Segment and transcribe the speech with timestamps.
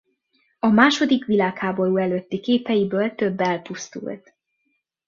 [0.59, 4.33] A második világháború előtti képeiből több elpusztult.